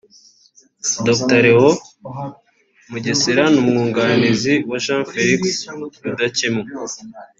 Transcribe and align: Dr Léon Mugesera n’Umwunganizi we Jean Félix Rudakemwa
Dr 1.05 1.41
Léon 1.45 1.73
Mugesera 2.91 3.43
n’Umwunganizi 3.53 4.53
we 4.69 4.77
Jean 4.85 5.03
Félix 5.11 5.47
Rudakemwa 6.03 6.63